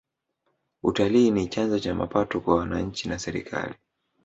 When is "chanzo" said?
1.47-1.79